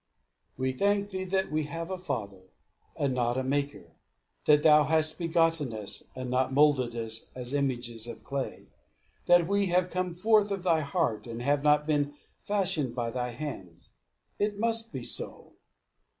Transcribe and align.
"We 0.57 0.71
thank 0.71 1.11
thee 1.11 1.25
that 1.25 1.51
we 1.51 1.65
have 1.65 1.91
a 1.91 1.97
father, 1.99 2.49
and 2.95 3.13
not 3.13 3.37
a 3.37 3.43
maker; 3.43 3.97
that 4.45 4.63
thou 4.63 4.85
hast 4.85 5.19
begotten 5.19 5.73
us, 5.73 6.01
and 6.15 6.27
not 6.31 6.51
moulded 6.51 6.95
us 6.95 7.29
as 7.35 7.53
images 7.53 8.07
of 8.07 8.23
clay; 8.23 8.69
that 9.27 9.47
we 9.47 9.67
have 9.67 9.91
come 9.91 10.15
forth 10.15 10.49
of 10.49 10.63
thy 10.63 10.79
heart, 10.79 11.27
and 11.27 11.43
have 11.43 11.63
not 11.63 11.85
been 11.85 12.15
fashioned 12.41 12.95
by 12.95 13.11
thy 13.11 13.29
hands. 13.29 13.91
It 14.39 14.57
must 14.57 14.91
be 14.91 15.03
so. 15.03 15.53